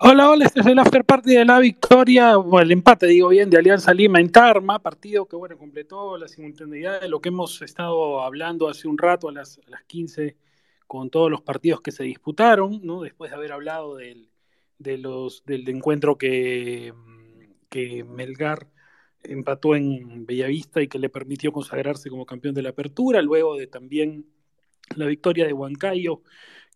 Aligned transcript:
Hola, 0.00 0.28
hola, 0.28 0.46
este 0.46 0.60
es 0.60 0.66
el 0.66 0.78
after 0.78 1.04
party 1.04 1.34
de 1.34 1.44
la 1.44 1.60
victoria, 1.60 2.36
o 2.36 2.60
el 2.60 2.72
empate, 2.72 3.06
digo 3.06 3.28
bien, 3.28 3.48
de 3.48 3.58
Alianza 3.58 3.94
Lima 3.94 4.18
en 4.18 4.30
Tarma, 4.30 4.80
partido 4.80 5.26
que, 5.26 5.36
bueno, 5.36 5.56
completó 5.56 6.18
la 6.18 6.26
simultaneidad 6.26 7.00
de 7.00 7.08
lo 7.08 7.20
que 7.20 7.28
hemos 7.28 7.62
estado 7.62 8.20
hablando 8.22 8.68
hace 8.68 8.88
un 8.88 8.98
rato 8.98 9.28
a 9.28 9.32
las, 9.32 9.60
las 9.66 9.84
15 9.84 10.36
con 10.88 11.10
todos 11.10 11.30
los 11.30 11.42
partidos 11.42 11.80
que 11.80 11.92
se 11.92 12.02
disputaron, 12.02 12.80
¿no? 12.82 13.02
Después 13.02 13.30
de 13.30 13.36
haber 13.36 13.52
hablado 13.52 13.94
del, 13.94 14.30
del 14.78 15.68
encuentro 15.68 16.18
que, 16.18 16.92
que 17.68 18.02
Melgar 18.02 18.68
empató 19.22 19.76
en 19.76 20.26
Bellavista 20.26 20.82
y 20.82 20.88
que 20.88 20.98
le 20.98 21.08
permitió 21.08 21.52
consagrarse 21.52 22.10
como 22.10 22.26
campeón 22.26 22.54
de 22.54 22.62
la 22.62 22.70
apertura, 22.70 23.22
luego 23.22 23.56
de 23.56 23.68
también 23.68 24.26
la 24.96 25.06
victoria 25.06 25.46
de 25.46 25.52
Huancayo 25.52 26.22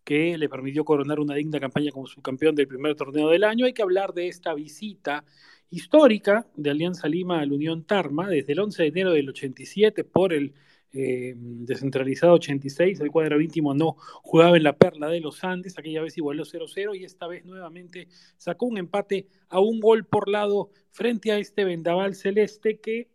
que 0.09 0.39
le 0.39 0.49
permitió 0.49 0.83
coronar 0.83 1.19
una 1.19 1.35
digna 1.35 1.59
campaña 1.59 1.91
como 1.91 2.07
subcampeón 2.07 2.55
del 2.55 2.67
primer 2.67 2.95
torneo 2.95 3.29
del 3.29 3.43
año. 3.43 3.67
Hay 3.67 3.73
que 3.73 3.83
hablar 3.83 4.11
de 4.11 4.27
esta 4.27 4.55
visita 4.55 5.23
histórica 5.69 6.47
de 6.55 6.71
Alianza 6.71 7.07
Lima 7.07 7.41
al 7.41 7.51
Unión 7.51 7.83
Tarma 7.83 8.27
desde 8.27 8.53
el 8.53 8.59
11 8.59 8.81
de 8.81 8.89
enero 8.89 9.11
del 9.11 9.29
87 9.29 10.03
por 10.05 10.33
el 10.33 10.55
eh, 10.93 11.35
descentralizado 11.37 12.33
86. 12.33 13.01
El 13.01 13.11
cuadro 13.11 13.39
íntimo 13.39 13.75
no 13.75 13.97
jugaba 14.23 14.57
en 14.57 14.63
la 14.63 14.75
perla 14.75 15.09
de 15.09 15.19
los 15.19 15.43
Andes, 15.43 15.77
aquella 15.77 16.01
vez 16.01 16.17
igualó 16.17 16.43
0-0 16.43 16.97
y 16.97 17.03
esta 17.03 17.27
vez 17.27 17.45
nuevamente 17.45 18.07
sacó 18.35 18.65
un 18.65 18.79
empate 18.79 19.27
a 19.47 19.59
un 19.59 19.79
gol 19.79 20.07
por 20.07 20.27
lado 20.27 20.71
frente 20.89 21.31
a 21.31 21.37
este 21.37 21.65
vendaval 21.65 22.15
celeste 22.15 22.79
que 22.79 23.09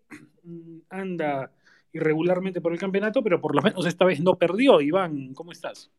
mm, 0.45 0.79
anda 0.91 1.51
irregularmente 1.93 2.61
por 2.61 2.73
el 2.73 2.79
campeonato, 2.79 3.21
pero 3.21 3.41
por 3.41 3.57
lo 3.57 3.63
menos 3.63 3.85
esta 3.85 4.05
vez 4.05 4.21
no 4.21 4.39
perdió. 4.39 4.81
Iván, 4.81 5.35
¿cómo 5.35 5.51
estás? 5.51 5.91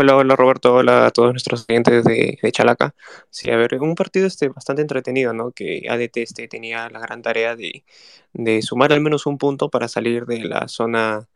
Hola, 0.00 0.16
hola 0.16 0.34
Roberto, 0.34 0.76
hola 0.76 1.04
a 1.04 1.10
todos 1.10 1.32
nuestros 1.32 1.66
clientes 1.66 2.04
de, 2.04 2.38
de, 2.42 2.52
Chalaca. 2.52 2.94
Sí, 3.28 3.50
a 3.50 3.56
ver, 3.58 3.78
un 3.82 3.94
partido 3.94 4.26
este, 4.26 4.48
bastante 4.48 4.80
entretenido, 4.80 5.34
¿no? 5.34 5.50
Que 5.52 5.82
ADT 5.90 6.16
este, 6.22 6.48
tenía 6.48 6.88
la 6.88 7.00
gran 7.00 7.20
tarea 7.20 7.54
de, 7.54 7.84
de, 8.32 8.62
sumar 8.62 8.94
al 8.94 9.02
menos 9.02 9.26
un 9.26 9.36
punto 9.36 9.68
para 9.68 9.88
salir 9.88 10.24
de 10.24 10.38
la 10.44 10.68
zona 10.68 11.28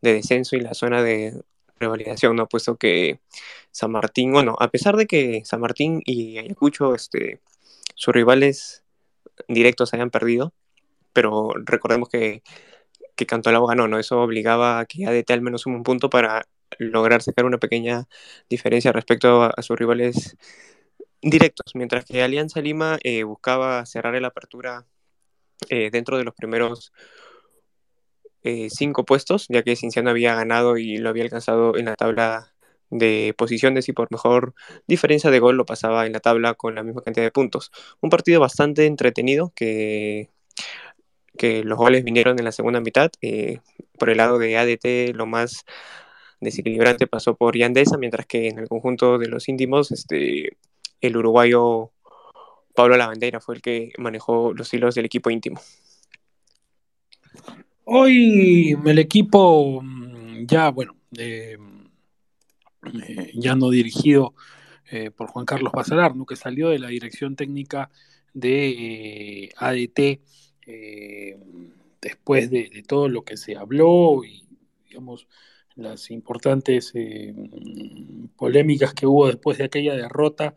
de 0.00 0.14
descenso 0.14 0.56
y 0.56 0.60
la 0.60 0.72
zona 0.72 1.02
de 1.02 1.38
revalidación, 1.78 2.34
¿no? 2.34 2.48
Puesto 2.48 2.76
que 2.76 3.20
San 3.72 3.90
Martín, 3.92 4.32
bueno, 4.32 4.56
a 4.58 4.70
pesar 4.70 4.96
de 4.96 5.06
que 5.06 5.42
San 5.44 5.60
Martín 5.60 6.00
y 6.06 6.38
Ayacucho, 6.38 6.94
este, 6.94 7.40
sus 7.94 8.14
rivales 8.14 8.84
directos 9.48 9.92
hayan 9.92 10.08
perdido, 10.08 10.54
pero 11.12 11.50
recordemos 11.62 12.08
que, 12.08 12.42
que 13.16 13.26
Cantolao 13.26 13.66
ganó, 13.66 13.86
¿no? 13.86 13.98
Eso 13.98 14.22
obligaba 14.22 14.78
a 14.78 14.86
que 14.86 15.06
ADT 15.06 15.30
al 15.32 15.42
menos 15.42 15.60
sume 15.60 15.76
un 15.76 15.82
punto 15.82 16.08
para 16.08 16.46
lograr 16.78 17.22
sacar 17.22 17.44
una 17.44 17.58
pequeña 17.58 18.08
diferencia 18.48 18.92
respecto 18.92 19.42
a, 19.42 19.62
sus 19.62 19.78
rivales 19.78 20.36
directos, 21.22 21.72
mientras 21.74 22.04
que 22.04 22.22
Alianza 22.22 22.60
Lima 22.60 22.98
eh, 23.02 23.24
buscaba 23.24 23.84
cerrar 23.86 24.20
la 24.20 24.28
apertura 24.28 24.86
eh, 25.68 25.90
dentro 25.90 26.18
de 26.18 26.24
los 26.24 26.34
primeros 26.34 26.92
eh, 28.42 28.68
cinco 28.70 29.04
puestos, 29.04 29.46
ya 29.48 29.62
que 29.62 29.76
Cinciano 29.76 30.10
había 30.10 30.34
ganado 30.34 30.78
y 30.78 30.98
lo 30.98 31.08
había 31.08 31.24
alcanzado 31.24 31.76
en 31.76 31.86
la 31.86 31.96
tabla 31.96 32.54
de 32.90 33.34
posiciones 33.36 33.88
y 33.88 33.92
por 33.92 34.10
mejor 34.10 34.54
diferencia 34.86 35.30
de 35.30 35.40
gol 35.40 35.56
lo 35.56 35.66
pasaba 35.66 36.06
en 36.06 36.12
la 36.12 36.20
tabla 36.20 36.54
con 36.54 36.74
la 36.74 36.82
misma 36.82 37.02
cantidad 37.02 37.26
de 37.26 37.32
puntos. 37.32 37.70
Un 38.00 38.10
partido 38.10 38.40
bastante 38.40 38.86
entretenido 38.86 39.52
que, 39.54 40.30
que 41.36 41.64
los 41.64 41.76
goles 41.76 42.04
vinieron 42.04 42.38
en 42.38 42.44
la 42.44 42.52
segunda 42.52 42.80
mitad. 42.80 43.10
Por 43.98 44.10
el 44.10 44.16
lado 44.16 44.38
de 44.38 44.56
ADT 44.56 45.14
lo 45.14 45.26
más 45.26 45.64
desequilibrante 46.40 47.06
pasó 47.06 47.34
por 47.34 47.56
Yandesa, 47.56 47.96
mientras 47.98 48.26
que 48.26 48.48
en 48.48 48.58
el 48.58 48.68
conjunto 48.68 49.18
de 49.18 49.28
los 49.28 49.48
íntimos, 49.48 49.92
este, 49.92 50.56
el 51.00 51.16
uruguayo 51.16 51.90
Pablo 52.74 52.96
Lavandera 52.96 53.40
fue 53.40 53.56
el 53.56 53.60
que 53.60 53.92
manejó 53.98 54.52
los 54.54 54.72
hilos 54.72 54.94
del 54.94 55.06
equipo 55.06 55.30
íntimo. 55.30 55.60
Hoy 57.84 58.76
el 58.84 58.98
equipo 58.98 59.80
mm, 59.82 60.46
ya, 60.46 60.70
bueno, 60.70 60.94
eh, 61.16 61.56
eh, 63.08 63.32
ya 63.34 63.56
no 63.56 63.70
dirigido 63.70 64.34
eh, 64.90 65.10
por 65.10 65.28
Juan 65.28 65.44
Carlos 65.44 65.72
Basalar, 65.72 66.14
¿no? 66.14 66.24
que 66.24 66.36
salió 66.36 66.68
de 66.68 66.78
la 66.78 66.88
dirección 66.88 67.34
técnica 67.34 67.90
de 68.32 69.50
ADT 69.56 70.20
después 72.00 72.50
de, 72.50 72.68
de, 72.68 72.82
todo 72.82 73.08
lo 73.08 73.24
que 73.24 73.36
se 73.36 73.56
habló 73.56 74.22
y, 74.22 74.44
digamos, 74.86 75.26
las 75.78 76.10
importantes 76.10 76.92
eh, 76.94 77.34
polémicas 78.36 78.92
que 78.92 79.06
hubo 79.06 79.28
después 79.28 79.58
de 79.58 79.64
aquella 79.64 79.94
derrota 79.94 80.54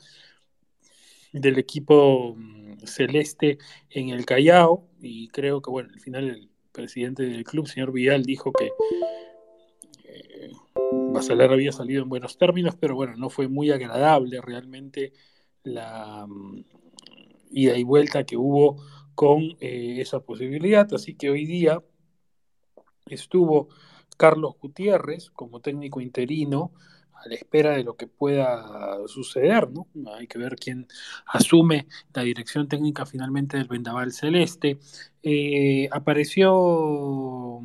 del 1.31 1.59
equipo 1.59 2.35
mm, 2.35 2.79
celeste 2.85 3.59
en 3.89 4.09
el 4.09 4.25
Callao. 4.25 4.87
Y 4.99 5.27
creo 5.29 5.61
que 5.61 5.69
bueno, 5.69 5.89
al 5.93 5.99
final 5.99 6.29
el 6.29 6.49
presidente 6.71 7.23
del 7.23 7.43
club, 7.43 7.67
señor 7.67 7.91
Vidal, 7.91 8.23
dijo 8.23 8.51
que 8.51 8.71
eh, 10.03 10.51
Basalar 11.13 11.51
había 11.53 11.71
salido 11.71 12.01
en 12.01 12.09
buenos 12.09 12.37
términos, 12.37 12.75
pero 12.79 12.95
bueno, 12.95 13.15
no 13.15 13.29
fue 13.29 13.47
muy 13.47 13.71
agradable 13.71 14.41
realmente 14.41 15.13
la 15.63 16.25
um, 16.25 16.63
ida 17.51 17.77
y 17.77 17.83
vuelta 17.83 18.25
que 18.25 18.37
hubo 18.37 18.81
con 19.13 19.55
eh, 19.59 19.97
esa 19.99 20.21
posibilidad, 20.21 20.91
así 20.93 21.13
que 21.13 21.29
hoy 21.29 21.45
día 21.45 21.83
estuvo 23.05 23.69
Carlos 24.21 24.53
Gutiérrez 24.61 25.31
como 25.31 25.61
técnico 25.61 25.99
interino 25.99 26.71
a 27.11 27.27
la 27.27 27.33
espera 27.33 27.71
de 27.71 27.83
lo 27.83 27.95
que 27.95 28.05
pueda 28.05 28.99
suceder, 29.07 29.71
¿no? 29.71 29.87
Hay 30.13 30.27
que 30.27 30.37
ver 30.37 30.57
quién 30.57 30.87
asume 31.25 31.87
la 32.13 32.21
dirección 32.21 32.67
técnica 32.67 33.07
finalmente 33.07 33.57
del 33.57 33.67
Vendaval 33.67 34.11
Celeste. 34.11 34.77
Eh, 35.23 35.89
apareció, 35.91 37.61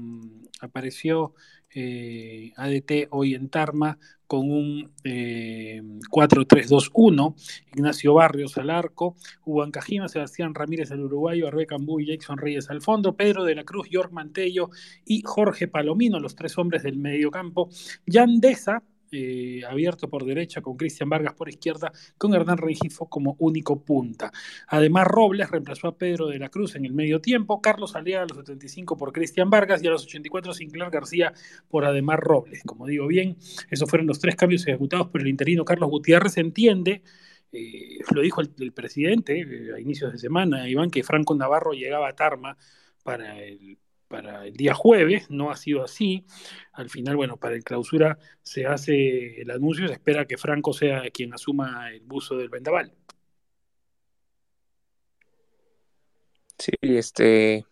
apareció 0.60 1.34
eh, 1.74 2.52
ADT 2.56 3.08
hoy 3.10 3.34
en 3.34 3.48
Tarma 3.50 3.98
con 4.26 4.50
un 4.50 4.92
eh, 5.04 5.82
4-3-2-1, 6.10 7.34
Ignacio 7.74 8.14
Barrios 8.14 8.56
al 8.58 8.70
arco, 8.70 9.14
Juan 9.42 9.70
Cajima, 9.70 10.08
Sebastián 10.08 10.54
Ramírez 10.54 10.90
el 10.90 11.00
uruguayo, 11.00 11.46
Arbe 11.46 11.66
Cambú 11.66 12.00
y 12.00 12.06
Jackson 12.06 12.38
Reyes 12.38 12.70
al 12.70 12.82
fondo, 12.82 13.16
Pedro 13.16 13.44
de 13.44 13.54
la 13.54 13.64
Cruz, 13.64 13.88
York 13.90 14.10
Mantello 14.12 14.70
y 15.04 15.22
Jorge 15.22 15.68
Palomino, 15.68 16.18
los 16.18 16.34
tres 16.34 16.56
hombres 16.58 16.82
del 16.82 16.96
medio 16.96 17.30
campo, 17.30 17.68
Yandesa, 18.06 18.82
eh, 19.12 19.62
abierto 19.68 20.08
por 20.08 20.24
derecha 20.24 20.60
con 20.60 20.76
Cristian 20.76 21.08
Vargas 21.08 21.34
por 21.34 21.48
izquierda, 21.48 21.92
con 22.18 22.34
Hernán 22.34 22.58
Regifo 22.58 23.08
como 23.08 23.36
único 23.38 23.84
punta. 23.84 24.32
Además, 24.68 25.06
Robles 25.06 25.50
reemplazó 25.50 25.88
a 25.88 25.96
Pedro 25.96 26.26
de 26.28 26.38
la 26.38 26.48
Cruz 26.48 26.74
en 26.76 26.84
el 26.84 26.92
medio 26.92 27.20
tiempo, 27.20 27.60
Carlos 27.60 27.94
Aliaga 27.94 28.24
a 28.24 28.26
los 28.26 28.38
75 28.38 28.96
por 28.96 29.12
Cristian 29.12 29.50
Vargas 29.50 29.82
y 29.82 29.86
a 29.86 29.90
los 29.90 30.04
84 30.04 30.54
Sinclair 30.54 30.90
García 30.90 31.32
por 31.68 31.84
Además 31.84 32.18
Robles. 32.20 32.62
Como 32.64 32.86
digo 32.86 33.06
bien, 33.06 33.36
esos 33.70 33.88
fueron 33.88 34.06
los 34.06 34.18
tres 34.18 34.36
cambios 34.36 34.66
ejecutados 34.66 35.08
por 35.08 35.20
el 35.20 35.28
interino 35.28 35.64
Carlos 35.64 35.90
Gutiérrez. 35.90 36.36
Entiende, 36.38 37.02
eh, 37.52 37.98
lo 38.14 38.22
dijo 38.22 38.40
el, 38.40 38.72
presidente 38.72 39.40
eh, 39.40 39.74
a 39.74 39.80
inicios 39.80 40.12
de 40.12 40.18
semana, 40.18 40.68
Iván, 40.68 40.90
que 40.90 41.02
Franco 41.02 41.34
Navarro 41.34 41.72
llegaba 41.72 42.08
a 42.08 42.14
Tarma 42.14 42.56
para 43.02 43.42
el 43.42 43.78
para 44.08 44.46
el 44.46 44.54
día 44.54 44.74
jueves, 44.74 45.30
no 45.30 45.50
ha 45.50 45.56
sido 45.56 45.82
así. 45.82 46.24
Al 46.72 46.90
final, 46.90 47.16
bueno, 47.16 47.36
para 47.36 47.54
el 47.56 47.64
clausura 47.64 48.18
se 48.42 48.66
hace 48.66 49.40
el 49.40 49.50
anuncio, 49.50 49.86
se 49.88 49.94
espera 49.94 50.26
que 50.26 50.38
Franco 50.38 50.72
sea 50.72 51.02
quien 51.10 51.34
asuma 51.34 51.90
el 51.90 52.00
buzo 52.00 52.36
del 52.36 52.48
vendaval. 52.48 52.92
Sí, 56.58 56.72
este, 56.82 57.66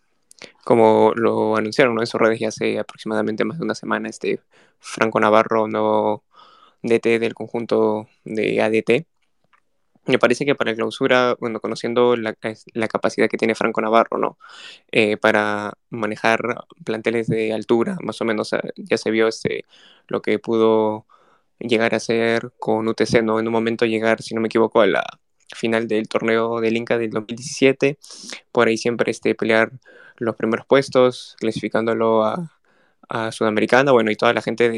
como 0.65 1.13
lo 1.15 1.57
anunciaron 1.57 1.95
¿no? 1.95 2.03
en 2.03 2.07
sus 2.07 2.21
redes 2.21 2.41
ya 2.41 2.49
hace 2.49 2.79
aproximadamente 2.79 3.45
más 3.45 3.59
de 3.59 3.65
una 3.65 3.75
semana, 3.75 4.09
este 4.09 4.41
Franco 4.79 5.21
Navarro, 5.21 5.69
nuevo 5.69 6.25
DT 6.83 7.19
del 7.19 7.35
conjunto 7.35 8.09
de 8.25 8.61
ADT, 8.61 9.07
me 10.07 10.19
parece 10.19 10.45
que 10.45 10.55
para 10.55 10.71
la 10.73 10.77
clausura, 10.77 11.37
bueno, 11.41 11.61
conociendo 11.61 12.17
la, 12.17 12.37
la, 12.75 12.89
capacidad 12.89 13.29
que 13.29 13.39
tiene 13.39 13.55
Franco 13.55 13.81
Navarro, 13.81 14.19
¿no? 14.19 14.39
Eh, 14.93 15.17
para 15.17 15.75
manejar 15.91 16.67
planteles 16.85 17.27
de 17.29 17.53
altura, 17.53 17.97
más 18.03 18.21
o 18.21 18.25
menos 18.25 18.51
ya 18.77 18.97
se 18.99 19.11
vio 19.11 19.29
este, 19.29 19.65
lo 20.09 20.23
que 20.23 20.39
pudo 20.39 21.07
llegar 21.59 21.95
a 21.95 22.01
ser 22.01 22.53
con 22.59 22.89
UTC, 22.89 23.23
¿no? 23.23 23.41
En 23.41 23.47
un 23.47 23.53
momento 23.53 23.87
llegar, 23.87 24.23
si 24.23 24.35
no 24.35 24.41
me 24.41 24.49
equivoco, 24.49 24.81
a 24.81 24.87
la 24.87 25.05
final 25.55 25.89
del 25.89 26.09
torneo 26.09 26.61
del 26.61 26.77
Inca 26.77 26.99
del 26.99 27.11
2017, 27.11 27.99
por 28.53 28.69
ahí 28.69 28.77
siempre 28.77 29.11
este, 29.11 29.35
pelear 29.35 29.73
los 30.17 30.37
primeros 30.37 30.67
puestos, 30.67 31.37
clasificándolo 31.39 32.25
a, 32.25 32.51
Sudamericana, 33.33 33.93
bueno, 33.93 34.11
y 34.11 34.17
toda 34.17 34.33
la 34.33 34.43
gente 34.43 34.71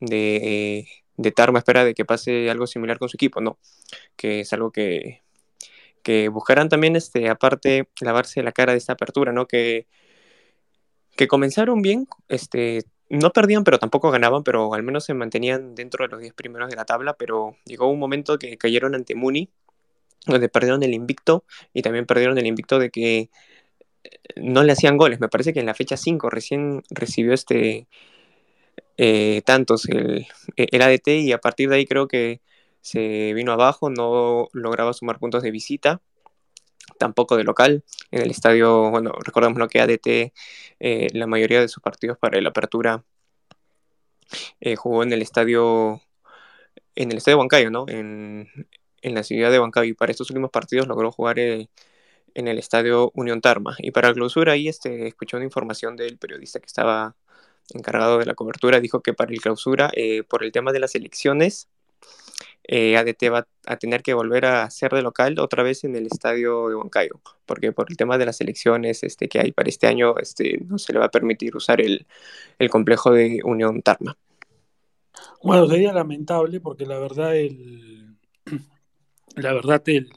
de, 0.00 0.88
de 1.16 1.30
Tarma 1.32 1.58
espera 1.58 1.84
de 1.84 1.94
que 1.94 2.04
pase 2.04 2.50
algo 2.50 2.66
similar 2.66 2.98
con 2.98 3.08
su 3.08 3.16
equipo, 3.16 3.40
¿no? 3.40 3.58
Que 4.16 4.40
es 4.40 4.52
algo 4.52 4.70
que, 4.70 5.22
que 6.02 6.28
buscarán 6.28 6.68
también, 6.68 6.96
este, 6.96 7.28
aparte, 7.28 7.88
lavarse 8.00 8.42
la 8.42 8.52
cara 8.52 8.72
de 8.72 8.78
esta 8.78 8.94
apertura, 8.94 9.32
¿no? 9.32 9.46
Que, 9.46 9.86
que 11.16 11.28
comenzaron 11.28 11.82
bien, 11.82 12.06
este, 12.28 12.84
no 13.08 13.30
perdían, 13.30 13.64
pero 13.64 13.78
tampoco 13.78 14.10
ganaban, 14.10 14.42
pero 14.42 14.74
al 14.74 14.82
menos 14.82 15.04
se 15.04 15.14
mantenían 15.14 15.74
dentro 15.74 16.04
de 16.04 16.10
los 16.10 16.20
10 16.20 16.34
primeros 16.34 16.70
de 16.70 16.76
la 16.76 16.84
tabla, 16.84 17.14
pero 17.14 17.56
llegó 17.64 17.88
un 17.88 17.98
momento 17.98 18.38
que 18.38 18.56
cayeron 18.56 18.94
ante 18.94 19.14
Muni, 19.14 19.50
donde 20.26 20.48
perdieron 20.48 20.82
el 20.82 20.94
invicto 20.94 21.44
y 21.72 21.82
también 21.82 22.06
perdieron 22.06 22.38
el 22.38 22.46
invicto 22.46 22.78
de 22.78 22.90
que 22.90 23.30
no 24.36 24.62
le 24.62 24.72
hacían 24.72 24.96
goles. 24.96 25.20
Me 25.20 25.28
parece 25.28 25.52
que 25.52 25.60
en 25.60 25.66
la 25.66 25.74
fecha 25.74 25.96
5 25.96 26.30
recién 26.30 26.82
recibió 26.90 27.34
este 27.34 27.86
eh, 28.96 29.42
tantos 29.44 29.86
el, 29.88 30.26
el, 30.56 30.82
ADT 30.82 31.08
y 31.08 31.32
a 31.32 31.38
partir 31.38 31.68
de 31.68 31.76
ahí 31.76 31.86
creo 31.86 32.08
que 32.08 32.40
se 32.80 33.32
vino 33.34 33.52
abajo, 33.52 33.90
no 33.90 34.48
lograba 34.52 34.92
sumar 34.92 35.18
puntos 35.18 35.42
de 35.42 35.50
visita, 35.50 36.02
tampoco 36.98 37.36
de 37.36 37.44
local. 37.44 37.84
En 38.10 38.22
el 38.22 38.30
estadio, 38.30 38.90
bueno, 38.90 39.12
recordamos 39.24 39.58
lo 39.58 39.68
que 39.68 39.80
ADT, 39.80 40.32
eh, 40.80 41.08
la 41.12 41.26
mayoría 41.26 41.60
de 41.60 41.68
sus 41.68 41.82
partidos 41.82 42.18
para 42.18 42.40
la 42.40 42.50
apertura 42.50 43.04
eh, 44.60 44.76
jugó 44.76 45.02
en 45.02 45.12
el 45.12 45.22
estadio, 45.22 46.02
en 46.94 47.10
el 47.10 47.18
estadio 47.18 47.38
Huancayo, 47.38 47.70
¿no? 47.70 47.86
En, 47.88 48.48
en, 49.02 49.14
la 49.14 49.22
ciudad 49.22 49.50
de 49.50 49.60
Huancayo 49.60 49.90
y 49.90 49.94
para 49.94 50.12
estos 50.12 50.30
últimos 50.30 50.50
partidos 50.50 50.86
logró 50.86 51.10
jugar 51.12 51.38
en 51.38 51.68
el 52.34 52.58
estadio 52.58 53.10
Unión 53.14 53.40
Tarma. 53.40 53.76
Y 53.78 53.90
para 53.90 54.12
clausura 54.12 54.52
ahí 54.52 54.68
este, 54.68 55.06
escuché 55.08 55.36
una 55.36 55.44
información 55.46 55.96
del 55.96 56.18
periodista 56.18 56.60
que 56.60 56.66
estaba 56.66 57.16
encargado 57.72 58.18
de 58.18 58.26
la 58.26 58.34
cobertura, 58.34 58.80
dijo 58.80 59.00
que 59.00 59.14
para 59.14 59.32
el 59.32 59.40
clausura, 59.40 59.90
eh, 59.94 60.22
por 60.22 60.44
el 60.44 60.52
tema 60.52 60.72
de 60.72 60.80
las 60.80 60.94
elecciones, 60.94 61.68
eh, 62.66 62.96
ADT 62.96 63.30
va 63.30 63.46
a 63.66 63.76
tener 63.76 64.02
que 64.02 64.14
volver 64.14 64.46
a 64.46 64.70
ser 64.70 64.92
de 64.92 65.02
local 65.02 65.38
otra 65.38 65.62
vez 65.62 65.84
en 65.84 65.96
el 65.96 66.06
estadio 66.06 66.68
de 66.68 66.74
Huancayo, 66.76 67.20
porque 67.44 67.72
por 67.72 67.90
el 67.90 67.96
tema 67.96 68.16
de 68.16 68.26
las 68.26 68.40
elecciones 68.40 69.02
este, 69.02 69.28
que 69.28 69.38
hay 69.38 69.52
para 69.52 69.68
este 69.68 69.86
año, 69.86 70.16
este, 70.18 70.58
no 70.66 70.78
se 70.78 70.92
le 70.92 70.98
va 70.98 71.06
a 71.06 71.10
permitir 71.10 71.56
usar 71.56 71.80
el, 71.80 72.06
el 72.58 72.70
complejo 72.70 73.12
de 73.12 73.40
Unión 73.44 73.82
Tarma. 73.82 74.16
Bueno, 75.42 75.66
sería 75.66 75.92
lamentable 75.92 76.60
porque 76.60 76.86
la 76.86 76.98
verdad 76.98 77.36
el, 77.36 78.16
la 79.36 79.52
verdad 79.52 79.82
el, 79.86 80.10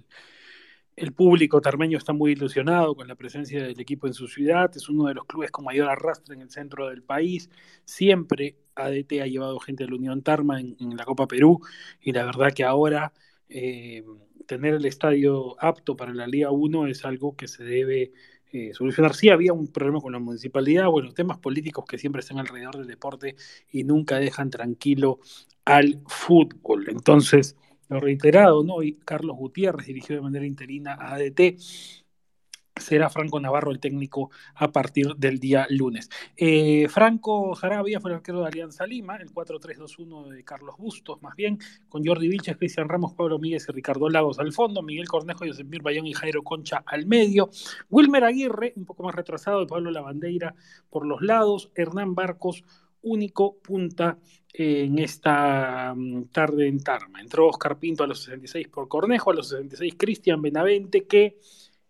el 0.98 1.14
público 1.14 1.62
tarmeño 1.62 1.98
está 2.00 2.12
muy 2.12 2.32
ilusionado 2.32 2.96
con 2.96 3.08
la 3.08 3.16
presencia 3.16 3.64
del 3.64 3.80
equipo 3.80 4.08
en 4.08 4.14
su 4.14 4.28
ciudad, 4.28 4.72
es 4.76 4.90
uno 4.90 5.06
de 5.06 5.14
los 5.14 5.26
clubes 5.26 5.52
con 5.52 5.64
mayor 5.64 5.90
arrastre 5.90 6.34
en 6.34 6.42
el 6.42 6.50
centro 6.50 6.90
del 6.90 7.04
país, 7.04 7.52
siempre 7.86 8.58
ADT 8.76 9.22
ha 9.22 9.28
llevado 9.28 9.60
gente 9.60 9.84
de 9.84 9.92
la 9.92 9.96
Unión 9.96 10.24
Tarma 10.24 10.60
en, 10.60 10.76
la 10.98 11.06
Copa 11.06 11.28
Perú 11.28 11.62
y 12.02 12.14
la 12.14 12.26
verdad 12.26 12.52
que 12.52 12.64
ahora 12.64 13.14
eh, 13.48 14.04
tener 14.48 14.74
el 14.74 14.86
estadio 14.86 15.56
apto 15.64 15.96
para 15.96 16.16
la 16.16 16.26
Liga 16.26 16.50
1 16.50 16.88
es 16.88 17.06
algo 17.06 17.36
que 17.36 17.48
se 17.48 17.64
debe 17.64 18.12
eh, 18.52 18.74
solucionar. 18.74 19.14
Sí 19.14 19.30
había 19.30 19.54
un 19.54 19.68
problema 19.68 20.02
con 20.02 20.14
la 20.14 20.20
municipalidad, 20.20 20.88
bueno, 20.88 21.14
temas 21.14 21.38
políticos 21.38 21.86
que 21.88 22.00
siempre 22.00 22.22
están 22.22 22.40
alrededor 22.40 22.76
del 22.78 22.88
deporte 22.88 23.36
y 23.72 23.84
nunca 23.84 24.18
dejan 24.18 24.50
tranquilo 24.50 25.20
al 25.64 26.02
fútbol. 26.08 26.88
Entonces, 26.90 27.56
lo 27.90 28.00
reiterado, 28.00 28.64
¿no? 28.64 28.84
Y 28.84 28.94
Carlos 28.94 29.38
Gutiérrez 29.38 29.88
dirigió 29.88 30.16
de 30.16 30.22
manera 30.22 30.46
interina 30.46 30.94
a 30.94 31.16
ADT. 31.16 31.58
Será 32.80 33.10
Franco 33.10 33.40
Navarro 33.40 33.72
el 33.72 33.80
técnico 33.80 34.30
a 34.54 34.72
partir 34.72 35.16
del 35.16 35.40
día 35.40 35.66
lunes. 35.70 36.10
Eh, 36.36 36.88
Franco 36.90 37.56
Jarabia 37.56 38.00
fue 38.00 38.12
el 38.12 38.18
arquero 38.18 38.42
de 38.42 38.48
Alianza 38.48 38.86
Lima, 38.86 39.16
el 39.16 39.34
4-3-2-1 39.34 40.30
de 40.30 40.44
Carlos 40.44 40.76
Bustos, 40.78 41.20
más 41.24 41.36
bien, 41.36 41.58
con 41.90 42.06
Jordi 42.06 42.28
Vilches, 42.28 42.56
Cristian 42.58 42.88
Ramos, 42.88 43.14
Pablo 43.14 43.40
Míguez 43.40 43.66
y 43.68 43.72
Ricardo 43.72 44.10
Lagos 44.10 44.38
al 44.38 44.54
fondo, 44.54 44.84
Miguel 44.84 45.08
Cornejo, 45.08 45.46
Yosemir 45.46 45.82
Bayón 45.82 46.06
y 46.06 46.14
Jairo 46.14 46.44
Concha 46.44 46.84
al 46.86 47.08
medio, 47.08 47.50
Wilmer 47.90 48.24
Aguirre, 48.24 48.74
un 48.76 48.86
poco 48.86 49.04
más 49.04 49.16
retrasado, 49.16 49.64
y 49.64 49.68
Pablo 49.68 49.90
Lavandeira 49.90 50.54
por 50.92 51.06
los 51.06 51.22
lados, 51.22 51.72
Hernán 51.76 52.14
Barcos, 52.14 52.64
único 53.02 53.58
punta 53.58 54.18
en 54.54 55.00
esta 55.00 55.94
mm, 55.96 56.26
tarde 56.26 56.68
en 56.68 56.80
Tarma. 56.80 57.22
Entró 57.22 57.48
Oscar 57.48 57.78
Pinto 57.78 58.04
a 58.04 58.08
los 58.08 58.24
66 58.24 58.68
por 58.70 58.88
Cornejo, 58.88 59.32
a 59.32 59.36
los 59.36 59.50
66 59.50 59.96
Cristian 59.98 60.42
Benavente, 60.42 61.06
que 61.06 61.38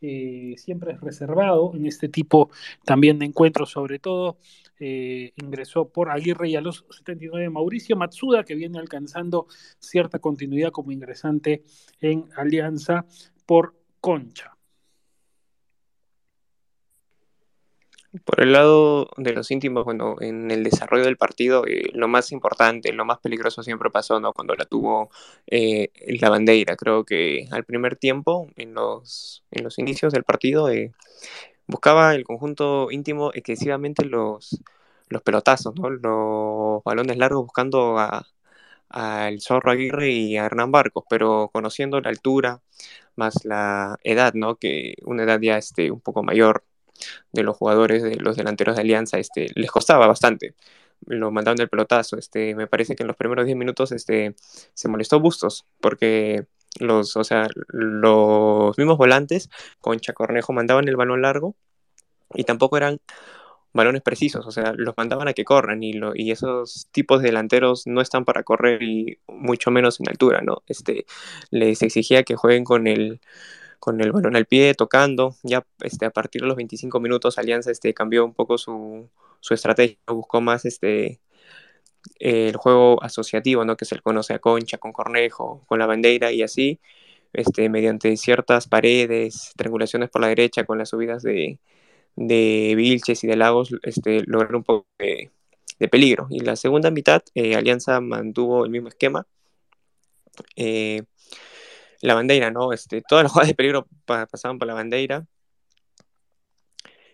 eh, 0.01 0.53
siempre 0.57 0.93
es 0.93 1.01
reservado 1.01 1.73
en 1.75 1.85
este 1.85 2.09
tipo 2.09 2.49
también 2.83 3.19
de 3.19 3.25
encuentros, 3.25 3.71
sobre 3.71 3.99
todo. 3.99 4.37
Eh, 4.79 5.33
ingresó 5.37 5.89
por 5.89 6.11
Aguirre 6.11 6.49
y 6.49 6.55
a 6.55 6.61
los 6.61 6.85
79 6.91 7.49
Mauricio 7.49 7.95
Matsuda, 7.95 8.43
que 8.43 8.53
viene 8.53 8.77
alcanzando 8.77 9.47
cierta 9.79 10.19
continuidad 10.19 10.71
como 10.71 10.91
ingresante 10.91 11.63
en 11.99 12.29
Alianza 12.35 13.05
por 13.45 13.75
Concha. 13.99 14.56
Por 18.25 18.41
el 18.41 18.53
lado 18.53 19.09
de 19.17 19.33
los 19.33 19.51
íntimos, 19.51 19.83
bueno, 19.85 20.15
en 20.21 20.49
el 20.51 20.63
desarrollo 20.63 21.05
del 21.05 21.17
partido, 21.17 21.65
eh, 21.67 21.89
lo 21.93 22.07
más 22.07 22.31
importante, 22.31 22.93
lo 22.93 23.05
más 23.05 23.19
peligroso 23.19 23.63
siempre 23.63 23.89
pasó, 23.89 24.19
¿no? 24.19 24.33
Cuando 24.33 24.55
la 24.55 24.65
tuvo 24.65 25.09
eh, 25.47 25.89
la 26.19 26.29
bandera. 26.29 26.75
Creo 26.75 27.03
que 27.03 27.47
al 27.51 27.63
primer 27.65 27.97
tiempo, 27.97 28.47
en 28.55 28.73
los, 28.73 29.43
en 29.51 29.63
los 29.63 29.79
inicios 29.79 30.13
del 30.13 30.23
partido, 30.23 30.69
eh, 30.69 30.93
buscaba 31.67 32.15
el 32.15 32.23
conjunto 32.23 32.91
íntimo 32.91 33.31
excesivamente 33.33 34.05
los, 34.05 34.61
los 35.09 35.21
pelotazos, 35.23 35.75
¿no? 35.75 35.89
Los 35.89 36.83
balones 36.83 37.17
largos 37.17 37.43
buscando 37.43 37.97
a, 37.99 38.27
al 38.89 39.41
Zorro 39.41 39.71
Aguirre 39.71 40.11
y 40.11 40.37
a 40.37 40.45
Hernán 40.45 40.71
Barcos, 40.71 41.05
pero 41.09 41.49
conociendo 41.53 41.99
la 42.01 42.09
altura 42.09 42.61
más 43.15 43.45
la 43.45 43.97
edad, 44.03 44.33
¿no? 44.33 44.55
Que 44.55 44.95
una 45.05 45.23
edad 45.23 45.39
ya 45.41 45.57
este, 45.57 45.91
un 45.91 46.01
poco 46.01 46.23
mayor 46.23 46.63
de 47.31 47.43
los 47.43 47.57
jugadores, 47.57 48.03
de 48.03 48.15
los 48.15 48.37
delanteros 48.37 48.75
de 48.75 48.81
Alianza, 48.81 49.17
este, 49.17 49.47
les 49.55 49.71
costaba 49.71 50.07
bastante. 50.07 50.55
Lo 51.05 51.31
mandaron 51.31 51.57
del 51.57 51.69
pelotazo. 51.69 52.17
Este, 52.17 52.55
me 52.55 52.67
parece 52.67 52.95
que 52.95 53.03
en 53.03 53.07
los 53.07 53.17
primeros 53.17 53.45
10 53.45 53.57
minutos 53.57 53.91
este, 53.91 54.35
se 54.73 54.87
molestó 54.87 55.19
Bustos, 55.19 55.65
porque 55.79 56.45
los, 56.79 57.15
o 57.17 57.23
sea, 57.23 57.47
los 57.69 58.77
mismos 58.77 58.97
volantes, 58.97 59.49
Concha 59.81 60.13
Cornejo, 60.13 60.53
mandaban 60.53 60.87
el 60.87 60.95
balón 60.95 61.21
largo 61.21 61.55
y 62.33 62.43
tampoco 62.43 62.77
eran 62.77 62.99
balones 63.73 64.01
precisos, 64.01 64.45
o 64.45 64.51
sea, 64.51 64.73
los 64.75 64.95
mandaban 64.97 65.27
a 65.27 65.33
que 65.33 65.45
corran 65.45 65.83
y, 65.83 65.93
y 66.15 66.31
esos 66.31 66.87
tipos 66.91 67.21
de 67.21 67.27
delanteros 67.27 67.85
no 67.85 68.01
están 68.01 68.25
para 68.25 68.43
correr 68.43 68.81
y 68.81 69.19
mucho 69.27 69.71
menos 69.71 69.99
en 69.99 70.09
altura, 70.09 70.41
¿no? 70.41 70.63
Este, 70.67 71.05
les 71.51 71.81
exigía 71.83 72.23
que 72.23 72.35
jueguen 72.35 72.63
con 72.63 72.87
el, 72.87 73.21
con 73.79 74.01
el 74.01 74.11
balón 74.11 74.35
al 74.35 74.45
pie, 74.45 74.73
tocando. 74.75 75.35
Ya 75.43 75.65
este, 75.81 76.05
a 76.05 76.11
partir 76.11 76.41
de 76.41 76.47
los 76.47 76.57
25 76.57 76.99
minutos 76.99 77.37
Alianza 77.37 77.71
este, 77.71 77.93
cambió 77.93 78.25
un 78.25 78.33
poco 78.33 78.57
su, 78.57 79.09
su 79.39 79.53
estrategia, 79.53 79.97
buscó 80.07 80.41
más 80.41 80.65
este, 80.65 81.19
el 82.19 82.55
juego 82.57 83.01
asociativo, 83.03 83.65
¿no? 83.65 83.77
que 83.77 83.85
se 83.85 83.95
le 83.95 84.01
conoce 84.01 84.33
a 84.33 84.39
Concha, 84.39 84.77
con 84.77 84.91
Cornejo, 84.93 85.63
con 85.67 85.79
la 85.79 85.85
bandera 85.85 86.31
y 86.31 86.43
así, 86.43 86.79
este, 87.33 87.69
mediante 87.69 88.15
ciertas 88.17 88.67
paredes, 88.67 89.53
triangulaciones 89.57 90.09
por 90.09 90.21
la 90.21 90.29
derecha, 90.29 90.65
con 90.65 90.77
las 90.77 90.89
subidas 90.89 91.23
de, 91.23 91.59
de 92.15 92.73
Vilches 92.75 93.23
y 93.23 93.27
de 93.27 93.37
Lagos, 93.37 93.71
este, 93.83 94.23
lograr 94.25 94.55
un 94.55 94.63
poco 94.63 94.87
de, 94.99 95.31
peligro. 95.89 96.27
Y 96.29 96.41
la 96.41 96.55
segunda 96.55 96.91
mitad, 96.91 97.21
eh, 97.35 97.55
Alianza 97.55 98.01
mantuvo 98.01 98.65
el 98.65 98.71
mismo 98.71 98.89
esquema. 98.89 99.27
Eh, 100.55 101.03
la 102.01 102.13
bandera, 102.13 102.51
¿no? 102.51 102.73
Este, 102.73 103.01
todas 103.01 103.23
las 103.23 103.31
jugadas 103.33 103.49
de 103.49 103.55
peligro 103.55 103.87
pasaban 104.05 104.59
por 104.59 104.67
la 104.67 104.73
bandera. 104.73 105.25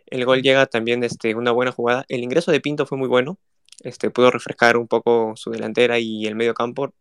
El 0.05 0.25
gol 0.25 0.41
llega 0.41 0.65
también 0.67 1.03
este, 1.03 1.35
una 1.35 1.51
buena 1.51 1.71
jugada. 1.71 2.05
El 2.07 2.23
ingreso 2.23 2.51
de 2.51 2.61
Pinto 2.61 2.85
fue 2.85 2.97
muy 2.97 3.07
bueno. 3.07 3.37
Este, 3.81 4.11
pudo 4.11 4.31
refrescar 4.31 4.77
un 4.77 4.87
poco 4.87 5.33
su 5.35 5.51
delantera 5.51 5.99
y 5.99 6.27
el 6.27 6.35
medio 6.35 6.53
campo. 6.53 6.93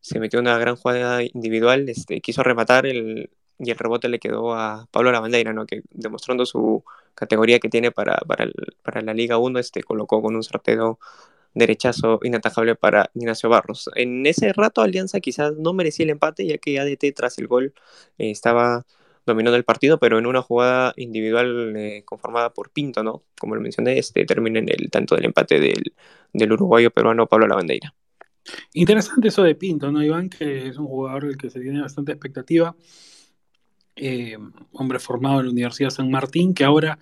Se 0.00 0.20
metió 0.20 0.40
una 0.40 0.58
gran 0.58 0.76
jugada 0.76 1.22
individual. 1.22 1.88
Este, 1.88 2.20
quiso 2.20 2.42
rematar 2.42 2.86
el, 2.86 3.30
y 3.58 3.70
el 3.70 3.78
rebote 3.78 4.08
le 4.08 4.18
quedó 4.18 4.54
a 4.54 4.86
Pablo 4.90 5.12
Lavandeira, 5.12 5.52
¿no? 5.52 5.66
que 5.66 5.82
demostrando 5.90 6.44
su 6.46 6.84
categoría 7.14 7.58
que 7.58 7.68
tiene 7.68 7.90
para, 7.90 8.16
para, 8.18 8.46
para 8.82 9.00
la 9.00 9.14
Liga 9.14 9.38
1, 9.38 9.58
este, 9.58 9.82
colocó 9.82 10.20
con 10.20 10.36
un 10.36 10.42
sorteo 10.42 10.98
derechazo 11.56 12.20
inatajable 12.22 12.74
para 12.76 13.10
Ignacio 13.14 13.48
Barros. 13.48 13.90
En 13.94 14.26
ese 14.26 14.52
rato 14.52 14.82
Alianza 14.82 15.20
quizás 15.20 15.54
no 15.56 15.72
merecía 15.72 16.04
el 16.04 16.10
empate, 16.10 16.46
ya 16.46 16.58
que 16.58 16.78
ADT 16.78 17.14
tras 17.14 17.38
el 17.38 17.46
gol 17.46 17.74
eh, 18.18 18.30
estaba 18.30 18.84
dominando 19.24 19.56
el 19.56 19.64
partido, 19.64 19.98
pero 19.98 20.18
en 20.18 20.26
una 20.26 20.42
jugada 20.42 20.92
individual 20.96 21.74
eh, 21.76 22.02
conformada 22.04 22.50
por 22.52 22.70
Pinto, 22.70 23.02
¿no? 23.02 23.24
Como 23.40 23.54
lo 23.56 23.60
mencioné, 23.60 23.98
este 23.98 24.24
termina 24.24 24.60
en 24.60 24.68
el 24.68 24.90
tanto 24.90 25.16
del 25.16 25.24
empate 25.24 25.58
del, 25.58 25.94
del 26.32 26.52
uruguayo 26.52 26.90
peruano 26.90 27.26
Pablo 27.26 27.48
Lavandeira. 27.48 27.92
Interesante 28.74 29.28
eso 29.28 29.42
de 29.42 29.54
Pinto, 29.54 29.90
¿no, 29.90 30.04
Iván? 30.04 30.28
Que 30.28 30.68
es 30.68 30.76
un 30.76 30.86
jugador 30.86 31.26
del 31.26 31.36
que 31.36 31.50
se 31.50 31.60
tiene 31.60 31.80
bastante 31.80 32.12
expectativa. 32.12 32.76
Eh, 33.96 34.36
hombre 34.72 34.98
formado 34.98 35.40
en 35.40 35.46
la 35.46 35.52
Universidad 35.52 35.90
San 35.90 36.10
Martín, 36.10 36.52
que 36.52 36.64
ahora 36.64 36.98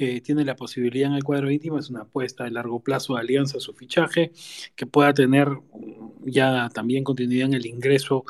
eh, 0.00 0.20
tiene 0.20 0.44
la 0.44 0.54
posibilidad 0.54 1.10
en 1.10 1.16
el 1.16 1.24
cuadro 1.24 1.50
íntimo, 1.50 1.76
es 1.76 1.90
una 1.90 2.02
apuesta 2.02 2.44
de 2.44 2.52
largo 2.52 2.80
plazo 2.84 3.14
de 3.14 3.20
Alianza 3.20 3.58
su 3.58 3.74
fichaje, 3.74 4.30
que 4.76 4.86
pueda 4.86 5.12
tener 5.12 5.48
mm, 5.48 6.24
ya 6.26 6.68
también 6.72 7.02
continuidad 7.02 7.48
en 7.48 7.54
el 7.54 7.66
ingreso 7.66 8.24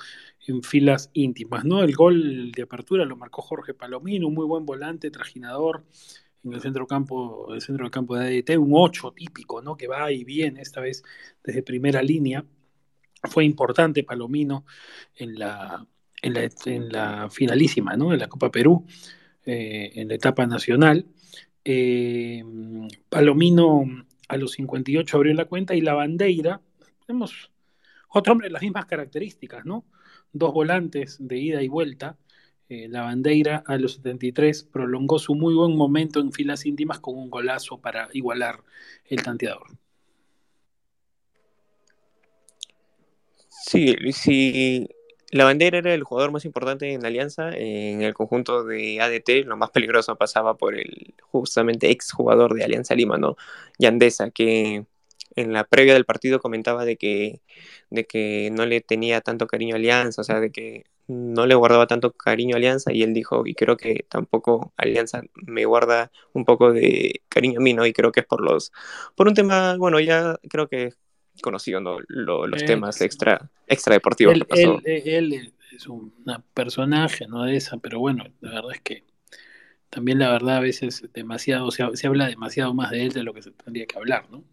en 0.47 0.63
filas 0.63 1.11
íntimas, 1.13 1.67
¿no? 1.67 1.83
El 1.83 1.95
gol 1.95 2.53
de 2.53 2.63
apertura 2.63 3.05
lo 3.05 3.17
marcó 3.17 3.43
Jorge 3.43 3.75
Palomino, 3.75 4.29
un 4.29 4.35
muy 4.35 4.47
buen 4.47 4.65
volante, 4.65 5.11
trajinador, 5.11 5.85
en 6.43 6.55
el 6.55 6.61
centro 6.63 6.87
campo, 6.87 7.53
el 7.53 7.61
centro 7.61 7.85
del 7.85 7.91
campo 7.91 8.17
de 8.17 8.39
ADT, 8.39 8.57
un 8.59 8.71
8 8.73 9.13
típico, 9.13 9.61
¿no? 9.61 9.77
Que 9.77 9.89
va 9.89 10.11
y 10.11 10.25
viene, 10.25 10.63
esta 10.63 10.81
vez 10.81 11.03
desde 11.45 11.63
primera 11.63 12.03
línea. 12.03 12.47
Fue 13.25 13.45
importante 13.45 14.05
Palomino 14.05 14.65
en 15.17 15.39
la, 15.39 15.87
en 16.23 16.35
la, 16.35 16.49
en 16.65 16.89
la 16.93 17.29
finalísima, 17.31 17.97
¿no? 17.97 18.15
En 18.15 18.21
la 18.21 18.29
Copa 18.29 18.51
Perú, 18.51 18.87
eh, 19.45 19.93
en 19.97 20.09
la 20.09 20.15
etapa 20.15 20.47
nacional. 20.47 21.07
Eh, 21.71 22.43
Palomino 23.11 23.85
a 24.27 24.39
los 24.39 24.53
58 24.53 25.17
abrió 25.19 25.35
la 25.35 25.45
cuenta 25.45 25.75
y 25.75 25.83
la 25.83 25.93
bandera, 25.93 26.63
tenemos 27.07 27.51
otro 28.09 28.33
hombre 28.33 28.49
de 28.49 28.53
las 28.53 28.63
mismas 28.63 28.87
características, 28.87 29.67
¿no? 29.67 29.85
Dos 30.33 30.55
volantes 30.55 31.19
de 31.21 31.37
ida 31.37 31.63
y 31.63 31.69
vuelta. 31.69 32.17
Eh, 32.71 32.89
la 32.89 33.03
bandera 33.03 33.63
a 33.67 33.77
los 33.77 33.97
73 33.97 34.63
prolongó 34.63 35.19
su 35.19 35.35
muy 35.35 35.55
buen 35.55 35.77
momento 35.77 36.21
en 36.21 36.33
filas 36.33 36.65
íntimas 36.65 37.01
con 37.01 37.19
un 37.19 37.29
golazo 37.29 37.79
para 37.83 38.09
igualar 38.15 38.63
el 39.05 39.23
tanteador. 39.23 39.67
Sí, 43.51 43.95
sí, 44.13 44.89
la 45.31 45.45
bandera 45.45 45.79
era 45.79 45.95
el 45.95 46.05
jugador 46.05 46.33
más 46.33 46.45
importante 46.45 46.93
en 46.93 47.05
Alianza. 47.05 47.51
En 47.55 48.03
el 48.03 48.15
conjunto 48.15 48.65
de 48.65 49.01
ADT, 49.01 49.47
lo 49.47 49.57
más 49.57 49.71
peligroso 49.71 50.17
pasaba 50.17 50.57
por 50.57 50.75
el 50.75 51.15
justamente 51.23 51.91
ex 51.91 52.13
jugador 52.13 52.55
de 52.55 52.65
Alianza 52.65 52.95
Lima, 52.95 53.19
¿no? 53.19 53.37
Yandesa, 53.79 54.31
que 54.31 54.87
en 55.37 55.53
la 55.53 55.65
previa 55.65 55.95
del 55.95 56.05
partido 56.07 56.41
comentaba 56.41 56.85
de 56.85 56.97
que, 56.97 57.41
de 57.91 58.07
que 58.07 58.51
no 58.53 58.67
le 58.67 58.81
tenía 58.81 59.21
tanto 59.21 59.47
cariño 59.47 59.75
a 59.75 59.79
Alianza, 59.79 60.23
o 60.23 60.25
sea, 60.25 60.41
de 60.41 60.51
que 60.51 60.85
no 61.09 61.47
le 61.47 61.55
guardaba 61.55 61.87
tanto 61.87 62.13
cariño 62.13 62.57
a 62.57 62.59
Alianza 62.59 62.93
y 62.93 63.03
él 63.03 63.15
dijo, 63.15 63.47
y 63.47 63.55
creo 63.55 63.77
que 63.77 64.05
tampoco 64.09 64.73
Alianza 64.77 65.23
me 65.35 65.65
guarda 65.65 66.11
un 66.33 66.45
poco 66.45 66.73
de 66.73 67.23
cariño 67.29 67.61
a 67.61 67.63
mí, 67.63 67.75
¿no? 67.75 67.87
Y 67.87 67.93
creo 67.93 68.13
que 68.13 68.21
es 68.21 68.27
por 68.27 68.43
los, 68.43 68.73
por 69.17 69.29
un 69.29 69.35
tema, 69.35 69.77
bueno, 69.79 70.01
ya 70.01 70.39
creo 70.49 70.69
que 70.69 70.95
conocido 71.41 71.81
¿no? 71.81 71.99
los 72.09 72.65
temas 72.65 73.01
extra, 73.01 73.51
extra 73.67 73.95
deportivos 73.95 74.35
él, 74.35 74.41
que 74.41 74.47
pasó. 74.47 74.81
Él, 74.85 75.53
es 75.75 75.87
un 75.87 76.13
personaje, 76.55 77.27
¿no? 77.29 77.45
De 77.45 77.57
esa, 77.57 77.77
pero 77.77 78.01
bueno, 78.01 78.25
la 78.41 78.51
verdad 78.51 78.73
es 78.73 78.81
que 78.81 79.05
también 79.91 80.19
la 80.19 80.31
verdad 80.31 80.57
a 80.57 80.61
veces 80.61 81.09
demasiado, 81.13 81.71
se, 81.71 81.85
se 81.95 82.07
habla 82.07 82.27
demasiado 82.27 82.75
más 82.75 82.91
de 82.91 83.05
él 83.05 83.13
de 83.13 83.23
lo 83.23 83.33
que 83.33 83.43
se 83.43 83.51
tendría 83.53 83.87
que 83.87 83.97
hablar, 83.97 84.29
¿no? 84.31 84.45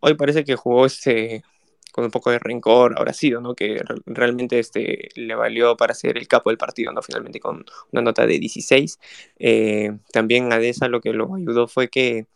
Hoy 0.00 0.14
parece 0.14 0.44
que 0.44 0.56
jugó 0.56 0.86
este 0.86 1.44
con 1.92 2.04
un 2.04 2.10
poco 2.10 2.30
de 2.30 2.38
rencor, 2.38 2.94
ahora 2.96 3.12
sido, 3.12 3.40
¿no? 3.40 3.54
Que 3.54 3.80
realmente 4.06 4.58
este, 4.58 5.10
le 5.14 5.34
valió 5.34 5.76
para 5.76 5.94
ser 5.94 6.16
el 6.16 6.26
capo 6.26 6.50
del 6.50 6.56
partido, 6.56 6.90
¿no? 6.90 7.02
Finalmente 7.02 7.38
con 7.38 7.64
una 7.92 8.02
nota 8.02 8.26
de 8.26 8.38
16. 8.38 8.98
Eh, 9.38 9.92
también 10.10 10.52
a 10.52 10.58
Deza 10.58 10.88
lo 10.88 11.02
que 11.02 11.12
lo 11.12 11.34
ayudó 11.34 11.68
fue 11.68 11.88
que 11.88 12.26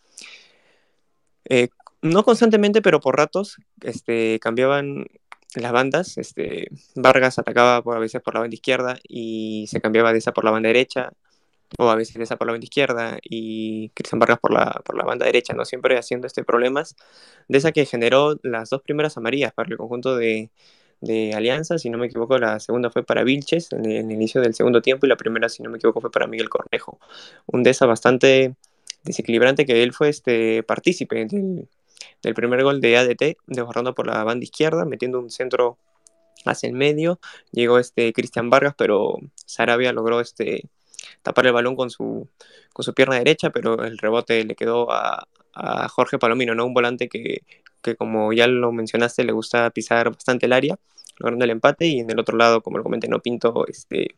eh, 1.47 1.69
no 2.03 2.25
constantemente, 2.25 2.83
pero 2.83 3.01
por 3.01 3.17
ratos, 3.17 3.57
este, 3.83 4.39
cambiaban 4.41 5.07
las 5.55 5.73
bandas. 5.73 6.19
Este, 6.19 6.69
Vargas 6.95 7.39
atacaba 7.39 7.83
por, 7.83 7.97
a 7.97 8.01
veces 8.01 8.23
por 8.23 8.35
la 8.35 8.41
banda 8.41 8.55
izquierda 8.55 8.99
y 9.09 9.67
se 9.69 9.81
cambiaba 9.81 10.13
de 10.13 10.19
esa 10.19 10.33
por 10.33 10.45
la 10.45 10.51
banda 10.51 10.69
derecha, 10.69 11.13
o 11.79 11.91
a 11.91 11.97
veces 11.97 12.15
de 12.15 12.25
esa 12.25 12.37
por 12.37 12.47
la 12.47 12.53
banda 12.53 12.65
izquierda 12.65 13.19
y 13.23 13.91
Cristian 13.91 14.19
Vargas 14.21 14.39
por 14.41 14.53
la, 14.53 14.81
por 14.85 14.97
la 14.97 15.05
banda 15.05 15.27
derecha, 15.27 15.55
¿no? 15.55 15.65
Siempre 15.65 15.99
haciendo 15.99 16.27
este 16.27 16.45
problemas 16.45 16.97
de 17.49 17.59
esa 17.59 17.73
que 17.73 17.87
generó 17.87 18.39
las 18.43 18.71
dos 18.71 18.83
primeras 18.83 19.17
amarillas 19.17 19.53
para 19.53 19.69
el 19.69 19.77
conjunto 19.77 20.17
de, 20.17 20.51
de 21.01 21.35
Alianza, 21.35 21.79
si 21.79 21.91
no 21.91 21.99
me 21.99 22.07
equivoco, 22.07 22.39
la 22.39 22.61
segunda 22.61 22.91
fue 22.91 23.05
para 23.05 23.25
Vilches 23.25 23.73
en 23.73 23.85
el, 23.87 24.11
inicio 24.11 24.41
del 24.41 24.55
segundo 24.55 24.83
tiempo 24.83 25.07
y 25.07 25.09
la 25.09 25.17
primera, 25.17 25.49
si 25.49 25.63
no 25.63 25.71
me 25.71 25.79
equivoco, 25.79 26.01
fue 26.01 26.11
para 26.11 26.27
Miguel 26.27 26.49
Cornejo. 26.49 26.99
Un 27.47 27.63
de 27.63 27.71
esa 27.71 27.87
bastante 27.87 28.55
desequilibrante 29.05 29.67
que 29.67 29.83
él 29.83 29.93
fue 29.93 30.09
este 30.09 30.63
partícipe 30.63 31.25
del, 31.27 31.69
del 32.27 32.35
primer 32.35 32.65
gol 32.65 32.81
de 32.81 32.97
ADT, 32.97 33.39
desbordando 33.47 33.95
por 33.95 34.09
la 34.09 34.25
banda 34.25 34.43
izquierda, 34.43 34.85
metiendo 34.85 35.21
un 35.21 35.31
centro 35.31 35.79
hacia 36.45 36.69
el 36.69 36.75
medio. 36.75 37.21
Llegó 37.53 37.79
este 37.79 38.13
Cristian 38.13 38.51
Vargas, 38.51 38.75
pero 38.77 39.17
Sarabia 39.47 39.93
logró 39.93 40.21
este, 40.21 40.69
tapar 41.23 41.47
el 41.47 41.53
balón 41.53 41.77
con 41.77 41.89
su, 41.89 42.29
con 42.73 42.85
su 42.85 42.95
pierna 42.95 43.17
derecha, 43.17 43.51
pero 43.51 43.85
el 43.85 43.97
rebote 43.99 44.45
le 44.45 44.57
quedó 44.57 44.91
a, 44.91 45.29
Jorge 45.89 46.19
Palomino, 46.19 46.55
¿no? 46.55 46.67
Un 46.67 46.75
volante 46.75 47.09
que, 47.09 47.41
que, 47.81 47.97
como 47.97 48.31
ya 48.35 48.47
lo 48.47 48.73
mencionaste, 48.73 49.25
le 49.25 49.33
gusta 49.33 49.71
pisar 49.71 50.11
bastante 50.11 50.45
el 50.45 50.53
área, 50.53 50.79
logrando 51.17 51.47
el 51.47 51.51
empate. 51.53 51.87
Y 51.87 52.01
en 52.01 52.11
el 52.11 52.21
otro 52.21 52.37
lado, 52.37 52.61
como 52.61 52.77
lo 52.77 52.85
comenté, 52.85 53.09
no 53.09 53.21
Pinto, 53.21 53.65
este, 53.67 54.17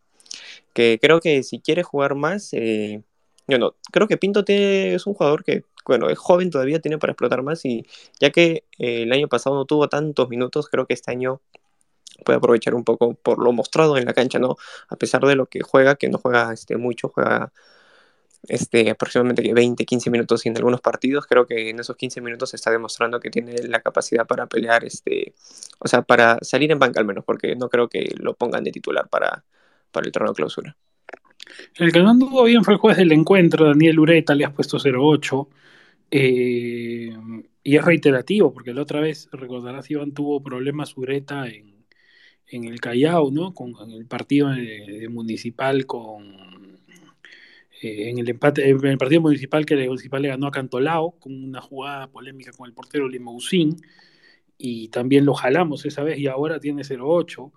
que 0.73 0.99
creo 1.01 1.21
que 1.21 1.45
si 1.45 1.61
quiere 1.61 1.85
jugar 1.85 2.17
más, 2.17 2.53
eh, 2.55 3.03
yo 3.47 3.59
no, 3.59 3.77
creo 3.93 4.09
que 4.09 4.17
Pinto 4.17 4.43
es 4.49 5.07
un 5.07 5.15
jugador 5.15 5.45
que 5.45 5.63
bueno, 5.89 6.09
es 6.11 6.19
joven 6.19 6.51
todavía, 6.51 6.81
tiene 6.81 6.99
para 6.99 7.13
explotar 7.13 7.43
más 7.43 7.65
y 7.65 7.87
ya 8.21 8.31
que 8.31 8.65
eh, 8.79 9.03
el 9.03 9.13
año 9.13 9.29
pasado 9.29 9.57
no 9.57 9.65
tuvo 9.65 9.89
tantos 9.89 10.29
minutos, 10.29 10.69
creo 10.69 10.87
que 10.87 10.95
este 10.95 11.11
año 11.11 11.41
puede 12.25 12.37
aprovechar 12.39 12.75
un 12.75 12.85
poco 12.85 13.15
por 13.15 13.43
lo 13.43 13.53
mostrado 13.53 13.97
en 13.97 14.05
la 14.05 14.13
cancha, 14.13 14.39
¿no? 14.39 14.57
A 14.89 14.97
pesar 14.97 15.23
de 15.23 15.35
lo 15.35 15.47
que 15.47 15.61
juega, 15.61 15.97
que 15.97 16.09
no 16.09 16.19
juega 16.19 16.53
este, 16.53 16.77
mucho, 16.77 17.09
juega 17.09 17.53
este, 18.49 18.91
aproximadamente 18.91 19.53
20, 19.53 19.85
15 19.85 20.11
minutos 20.11 20.45
en 20.47 20.57
algunos 20.57 20.81
partidos, 20.81 21.27
creo 21.27 21.47
que 21.47 21.71
en 21.71 21.81
esos 21.81 21.97
15 21.97 22.21
minutos 22.21 22.55
está 22.55 22.71
demostrando 22.71 23.21
que 23.21 23.31
tiene 23.31 23.63
la 23.65 23.81
capacidad 23.81 24.27
para 24.27 24.47
pelear, 24.47 24.85
este, 24.85 25.35
o 25.79 25.89
sea, 25.89 26.03
para 26.03 26.39
salir 26.43 26.71
en 26.71 26.79
banca 26.79 27.01
al 27.01 27.07
menos, 27.07 27.25
porque 27.25 27.57
no 27.57 27.69
creo 27.69 27.89
que 27.89 28.13
lo 28.19 28.35
pongan 28.35 28.65
de 28.65 28.73
titular 28.73 29.09
para, 29.09 29.45
para 29.91 30.07
el 30.07 30.13
torneo 30.13 30.33
de 30.33 30.37
clausura. 30.37 30.77
El 31.77 31.93
que 31.93 32.01
no 32.01 32.11
anduvo 32.11 32.45
bien 32.45 32.65
fue 32.65 32.75
el 32.75 32.81
juez 32.81 32.97
del 32.97 33.13
encuentro, 33.13 33.67
Daniel 33.67 33.99
Ureta, 33.99 34.35
le 34.35 34.45
has 34.45 34.53
puesto 34.53 34.79
0-8. 34.79 35.49
Eh, 36.11 37.13
y 37.63 37.77
es 37.77 37.85
reiterativo, 37.85 38.53
porque 38.53 38.73
la 38.73 38.83
otra 38.83 39.01
vez, 39.01 39.29
recordarás, 39.33 39.91
Iván 39.91 40.13
tuvo 40.13 40.43
problemas 40.43 40.97
Ureta 40.97 41.49
en, 41.49 41.85
en 42.47 42.65
el 42.65 42.81
Callao, 42.81 43.31
¿no? 43.31 43.55
Con, 43.55 43.75
el 43.91 44.07
partido 44.07 44.49
municipal 45.11 45.87
con. 45.87 46.79
Eh, 47.83 48.11
en 48.11 48.19
el 48.19 48.29
empate, 48.29 48.69
en 48.69 48.85
el 48.85 48.99
partido 48.99 49.21
municipal 49.21 49.65
que 49.65 49.75
el 49.75 49.87
municipal 49.89 50.23
le 50.23 50.29
ganó 50.29 50.47
a 50.49 50.51
Cantolao, 50.51 51.13
con 51.21 51.33
una 51.45 51.61
jugada 51.61 52.09
polémica 52.09 52.51
con 52.53 52.67
el 52.69 52.75
portero 52.75 53.09
Limousin, 53.09 53.77
y 54.57 54.89
también 54.89 55.25
lo 55.25 55.35
jalamos 55.35 55.87
esa 55.87 56.03
vez 56.03 56.19
y 56.19 56.27
ahora 56.27 56.59
tiene 56.61 56.83
0-8. 56.83 57.53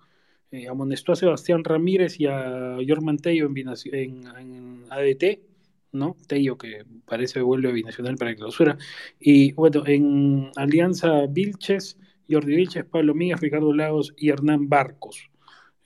Eh, 0.52 0.68
amonestó 0.68 1.12
a 1.12 1.16
Sebastián 1.16 1.64
Ramírez 1.64 2.20
y 2.20 2.26
a 2.26 2.76
Jorman 2.86 3.16
Tello 3.16 3.50
en 3.56 4.84
ADT 4.90 5.51
¿no? 5.92 6.16
Tello, 6.26 6.56
que 6.58 6.84
parece 7.04 7.34
que 7.34 7.42
vuelve 7.42 7.68
a 7.68 7.72
Binacional 7.72 8.16
para 8.16 8.34
clausura. 8.34 8.76
Y 9.20 9.52
bueno, 9.52 9.84
en 9.86 10.50
Alianza 10.56 11.26
Vilches, 11.28 11.98
Jordi 12.28 12.56
Vilches, 12.56 12.84
Pablo 12.84 13.14
Míguez, 13.14 13.40
Ricardo 13.40 13.72
Lagos 13.72 14.14
y 14.16 14.30
Hernán 14.30 14.68
Barcos. 14.68 15.30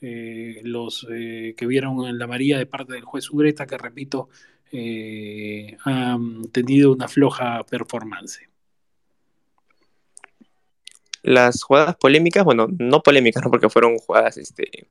Eh, 0.01 0.61
los 0.63 1.07
eh, 1.11 1.55
que 1.57 1.67
vieron 1.67 2.05
en 2.07 2.19
la 2.19 2.27
María 2.27 2.59
de 2.59 2.67
parte 2.67 2.93
del 2.93 3.05
juez 3.05 3.31
Ugreta, 3.31 3.67
que 3.67 3.79
repito, 3.79 4.29
eh, 4.73 5.77
han 5.85 6.43
tenido 6.53 6.93
una 6.93 7.09
floja 7.09 7.65
performance. 7.65 8.41
Las 11.23 11.63
jugadas 11.63 11.97
polémicas, 11.97 12.45
bueno, 12.45 12.69
no 12.79 13.03
polémicas, 13.03 13.43
¿no? 13.43 13.51
porque 13.51 13.69
fueron 13.69 13.97
jugadas 13.99 14.37
este, 14.37 14.87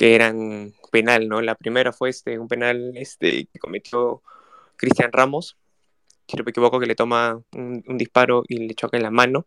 que 0.00 0.14
eran 0.14 0.72
penal, 0.90 1.28
¿no? 1.28 1.42
La 1.42 1.54
primera 1.54 1.92
fue 1.92 2.08
este, 2.08 2.38
un 2.38 2.48
penal 2.48 2.92
este, 2.96 3.48
que 3.52 3.58
cometió 3.58 4.22
Cristian 4.76 5.12
Ramos, 5.12 5.58
si 6.26 6.38
no 6.38 6.44
me 6.44 6.52
equivoco, 6.52 6.80
que 6.80 6.86
le 6.86 6.94
toma 6.94 7.42
un, 7.52 7.82
disparo 7.98 8.42
y 8.48 8.66
le 8.66 8.74
choca 8.74 8.96
en 8.96 9.02
la 9.02 9.10
mano. 9.10 9.46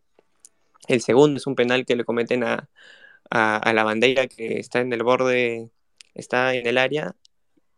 El 0.88 1.02
segundo 1.02 1.38
es 1.38 1.48
un 1.48 1.56
penal 1.56 1.88
que 1.88 1.96
le 1.96 2.06
cometen 2.06 2.44
a, 2.44 2.70
la 3.32 3.84
bandera 3.84 4.28
que 4.28 4.60
está 4.60 4.82
en 4.82 4.94
el 4.94 5.02
borde, 5.02 5.72
está 6.14 6.54
en 6.54 6.68
el 6.68 6.78
área, 6.78 7.16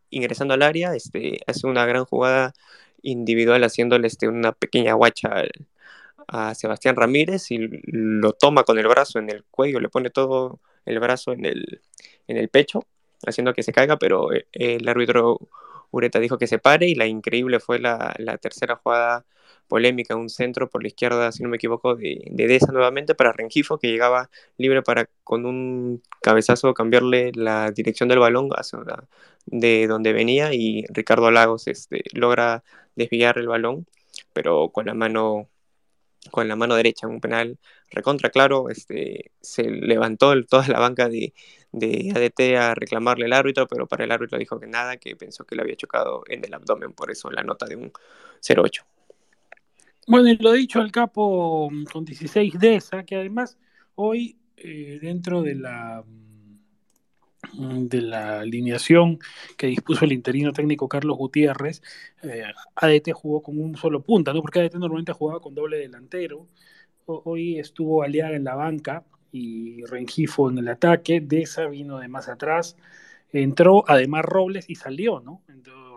ingresando 0.09 0.53
al 0.53 0.61
área, 0.61 0.95
este, 0.95 1.39
hace 1.47 1.67
una 1.67 1.85
gran 1.85 2.03
jugada 2.03 2.53
individual 3.01 3.63
haciéndole 3.63 4.07
este, 4.07 4.27
una 4.27 4.51
pequeña 4.51 4.95
guacha 4.95 5.45
a 6.27 6.53
Sebastián 6.55 6.97
Ramírez 6.97 7.51
y 7.51 7.69
lo 7.85 8.33
toma 8.33 8.65
con 8.65 8.77
el 8.79 8.87
brazo 8.89 9.19
en 9.19 9.29
el 9.29 9.45
cuello, 9.45 9.79
le 9.79 9.87
pone 9.87 10.09
todo 10.09 10.59
el 10.85 10.99
brazo 10.99 11.31
en 11.31 11.45
el, 11.45 11.81
en 12.27 12.37
el 12.37 12.49
pecho, 12.49 12.85
haciendo 13.25 13.53
que 13.53 13.63
se 13.63 13.73
caiga, 13.73 13.97
pero 13.97 14.33
eh, 14.33 14.47
el 14.53 14.87
árbitro 14.87 15.39
Ureta 15.91 16.19
dijo 16.19 16.37
que 16.37 16.47
se 16.47 16.59
pare 16.59 16.87
y 16.87 16.95
la 16.95 17.07
increíble 17.07 17.59
fue 17.59 17.79
la, 17.79 18.13
tercera 18.41 18.75
jugada 18.75 19.25
polémica, 19.67 20.15
un 20.15 20.29
centro 20.29 20.69
por 20.69 20.83
la 20.83 20.89
izquierda, 20.89 21.31
si 21.31 21.43
no 21.43 21.49
me 21.49 21.57
equivoco, 21.57 21.95
de, 21.95 22.21
de 22.31 22.47
Deza 22.47 22.71
nuevamente 22.71 23.15
para 23.15 23.31
Rengifo, 23.31 23.79
que 23.79 23.87
llegaba 23.87 24.29
libre 24.57 24.83
para 24.83 25.09
con 25.23 25.45
un 25.45 26.03
cabezazo 26.21 26.73
cambiarle 26.73 27.31
la 27.33 27.71
dirección 27.71 28.09
del 28.09 28.19
balón 28.19 28.49
hacia 28.55 28.79
de 29.45 29.87
donde 29.87 30.13
venía 30.13 30.53
y 30.53 30.85
Ricardo 30.89 31.31
Lagos 31.31 31.67
este, 31.67 32.03
logra 32.13 32.63
desviar 32.95 33.37
el 33.37 33.47
balón, 33.47 33.87
pero 34.33 34.69
con 34.69 34.85
la 34.85 34.93
mano 34.93 35.49
con 36.31 36.47
la 36.47 36.55
mano 36.55 36.75
derecha, 36.75 37.07
un 37.07 37.21
penal 37.21 37.59
recontra 37.91 38.29
claro, 38.29 38.69
este, 38.69 39.31
se 39.41 39.63
levantó 39.63 40.33
toda 40.45 40.67
la 40.67 40.79
banca 40.79 41.09
de, 41.09 41.33
de 41.71 42.11
ADT 42.15 42.57
a 42.57 42.75
reclamarle 42.75 43.25
al 43.25 43.33
árbitro, 43.33 43.67
pero 43.67 43.87
para 43.87 44.05
el 44.05 44.11
árbitro 44.11 44.37
dijo 44.37 44.59
que 44.59 44.67
nada, 44.67 44.97
que 44.97 45.15
pensó 45.15 45.45
que 45.45 45.55
le 45.55 45.61
había 45.61 45.75
chocado 45.75 46.23
en 46.27 46.43
el 46.45 46.53
abdomen, 46.53 46.93
por 46.93 47.11
eso 47.11 47.29
la 47.31 47.43
nota 47.43 47.65
de 47.65 47.75
un 47.75 47.91
0-8. 48.41 48.85
Bueno, 50.07 50.29
y 50.29 50.37
lo 50.37 50.51
dicho 50.53 50.79
al 50.79 50.91
capo 50.91 51.69
mm, 51.71 51.85
con 51.85 52.05
16 52.05 52.59
de 52.59 52.75
esa, 52.75 53.03
que 53.03 53.15
además 53.15 53.57
hoy 53.95 54.37
eh, 54.57 54.99
dentro 55.01 55.41
de 55.41 55.55
la 55.55 56.03
mm, 57.53 57.87
de 57.87 58.01
la 58.01 58.39
alineación 58.41 59.19
que 59.57 59.67
dispuso 59.67 60.05
el 60.05 60.13
interino 60.13 60.53
técnico 60.53 60.87
Carlos 60.87 61.17
Gutiérrez, 61.17 61.81
eh, 62.23 62.43
ADT 62.75 63.11
jugó 63.13 63.41
con 63.41 63.59
un 63.59 63.75
solo 63.77 64.01
punta, 64.03 64.31
¿no? 64.33 64.41
Porque 64.41 64.59
ADT 64.59 64.75
normalmente 64.75 65.11
jugaba 65.13 65.41
con 65.41 65.55
doble 65.55 65.77
delantero. 65.77 66.47
Hoy 67.05 67.59
estuvo 67.59 68.03
Aliaga 68.03 68.35
en 68.35 68.43
la 68.43 68.55
banca 68.55 69.03
y 69.31 69.83
Rengifo 69.85 70.49
en 70.49 70.59
el 70.59 70.67
ataque. 70.67 71.21
Deza 71.21 71.67
vino 71.67 71.99
de 71.99 72.07
más 72.07 72.29
atrás. 72.29 72.77
Entró 73.31 73.83
además 73.87 74.25
Robles 74.25 74.69
y 74.69 74.75
salió, 74.75 75.19
¿no? 75.19 75.41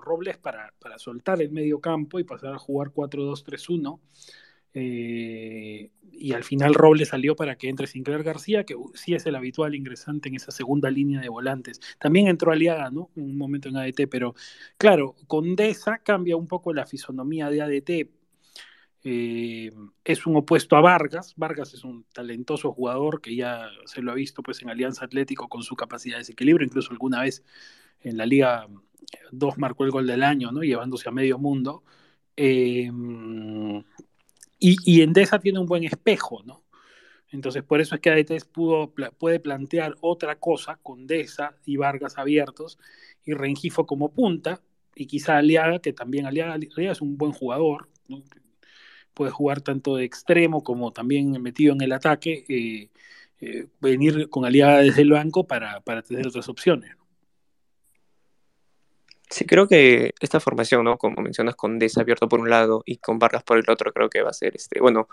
Robles 0.01 0.39
para, 0.39 0.73
para 0.79 0.99
soltar 0.99 1.41
el 1.43 1.51
medio 1.51 1.81
campo 1.81 2.19
y 2.19 2.25
pasar 2.25 2.55
a 2.55 2.59
jugar 2.59 2.89
4-2-3-1. 2.93 4.01
Eh, 4.75 5.91
y 6.13 6.33
al 6.33 6.45
final 6.45 6.75
Robles 6.75 7.09
salió 7.09 7.37
para 7.37 7.57
que 7.57 7.69
entre 7.69 7.87
Sinclair 7.87 8.23
García, 8.23 8.65
que 8.65 8.75
sí 8.95 9.15
es 9.15 9.25
el 9.27 9.37
habitual 9.37 9.75
ingresante 9.75 10.29
en 10.29 10.35
esa 10.35 10.51
segunda 10.51 10.91
línea 10.91 11.21
de 11.21 11.29
volantes. 11.29 11.81
También 11.99 12.27
entró 12.27 12.53
Aliaga, 12.53 12.91
¿no? 12.91 13.11
Un 13.15 13.37
momento 13.37 13.69
en 13.69 13.77
ADT, 13.77 14.09
pero 14.11 14.35
claro, 14.77 15.15
con 15.27 15.55
Deza 15.57 15.99
cambia 15.99 16.37
un 16.37 16.49
poco 16.49 16.73
la 16.73 16.87
fisonomía 16.87 17.51
de 17.51 17.63
ADT. 17.63 18.11
Eh, 19.05 19.73
es 20.05 20.27
un 20.27 20.37
opuesto 20.37 20.77
a 20.77 20.81
Vargas. 20.81 21.35
Vargas 21.37 21.75
es 21.75 21.85
un 21.85 22.05
talentoso 22.13 22.73
jugador 22.73 23.21
que 23.21 23.37
ya 23.37 23.69
se 23.87 24.03
lo 24.03 24.13
ha 24.13 24.15
visto 24.15 24.43
pues, 24.43 24.63
en 24.63 24.71
Alianza 24.71 25.05
Atlético 25.05 25.49
con 25.49 25.63
su 25.63 25.77
capacidad 25.77 26.17
de 26.17 26.21
desequilibrio, 26.21 26.67
incluso 26.67 26.93
alguna 26.93 27.23
vez 27.23 27.43
en 28.01 28.17
la 28.17 28.27
Liga 28.27 28.67
2 29.33 29.59
marcó 29.59 29.85
el 29.85 29.91
gol 29.91 30.07
del 30.07 30.23
año, 30.23 30.51
¿no? 30.51 30.63
llevándose 30.63 31.09
a 31.09 31.13
medio 31.13 31.39
mundo. 31.39 31.83
Eh, 32.37 32.91
y, 34.61 34.77
y, 34.85 35.03
Endesa 35.03 35.39
tiene 35.39 35.59
un 35.59 35.67
buen 35.67 35.85
espejo, 35.85 36.43
¿no? 36.45 36.65
Entonces, 37.31 37.63
por 37.63 37.81
eso 37.81 37.95
es 37.95 38.01
que 38.01 38.11
ADT 38.11 38.45
pudo, 38.53 38.93
puede 39.19 39.41
plantear 39.41 39.97
otra 40.01 40.37
cosa 40.37 40.79
con 40.83 41.07
Deza 41.07 41.55
y 41.65 41.77
Vargas 41.77 42.17
abiertos 42.17 42.79
y 43.25 43.35
Rengifo 43.35 43.87
como 43.87 44.13
punta, 44.13 44.63
y 44.95 45.07
quizá 45.07 45.37
Aliaga, 45.37 45.81
que 45.81 45.93
también 45.93 46.27
Aliaga, 46.27 46.57
es 46.77 47.01
un 47.01 47.19
buen 47.19 47.33
jugador, 47.33 47.89
puede 49.19 49.33
jugar 49.33 49.61
tanto 49.61 49.97
de 49.97 50.05
extremo 50.05 50.63
como 50.63 50.93
también 50.93 51.33
metido 51.43 51.75
en 51.75 51.83
el 51.83 51.93
ataque, 51.93 52.45
eh, 52.49 52.89
eh, 53.41 53.67
venir 53.81 54.31
con 54.31 54.45
Aliaga 54.45 54.79
desde 54.79 55.03
el 55.03 55.11
banco 55.11 55.45
para, 55.45 55.81
para 55.81 56.03
tener 56.03 56.29
otras 56.29 56.49
opciones. 56.49 56.95
Sí, 59.29 59.45
creo 59.45 59.67
que 59.67 60.15
esta 60.21 60.39
formación, 60.39 60.85
¿no? 60.85 60.99
Como 60.99 61.21
mencionas, 61.21 61.57
con 61.57 61.81
desabierto 61.81 62.29
por 62.29 62.39
un 62.39 62.49
lado 62.49 62.83
y 62.87 62.99
con 62.99 63.19
Vargas 63.19 63.43
por 63.43 63.59
el 63.59 63.69
otro, 63.69 63.93
creo 63.93 64.09
que 64.09 64.23
va 64.23 64.31
a 64.31 64.33
ser, 64.33 64.55
este, 64.55 64.81
bueno, 64.81 65.09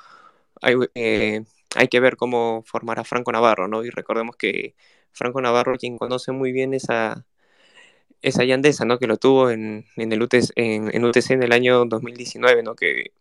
hay, 0.62 0.76
eh, 0.94 1.44
hay 1.76 1.88
que 1.88 2.00
ver 2.00 2.16
cómo 2.16 2.64
formará 2.66 3.04
Franco 3.04 3.32
Navarro, 3.32 3.68
¿no? 3.68 3.84
Y 3.84 3.90
recordemos 3.90 4.36
que 4.38 4.76
Franco 5.14 5.42
Navarro, 5.42 5.78
quien 5.78 5.98
conoce 5.98 6.32
muy 6.32 6.52
bien 6.52 6.76
esa, 6.76 7.26
esa 8.22 8.44
Yandesa, 8.46 8.86
¿no? 8.86 9.00
Que 9.00 9.08
lo 9.08 9.18
tuvo 9.18 9.50
en, 9.52 9.86
en 9.98 10.12
el 10.14 10.22
UTC, 10.22 10.52
en, 10.56 10.96
en, 10.96 11.06
UTC 11.06 11.32
en 11.32 11.44
el 11.44 11.52
año 11.54 11.86
2019, 11.86 12.64
¿no? 12.64 12.76
Que, 12.76 13.12